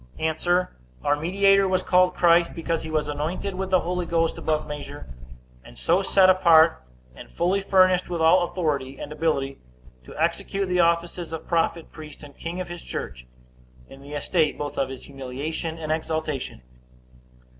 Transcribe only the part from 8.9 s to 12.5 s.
and ability, to execute the offices of prophet, priest, and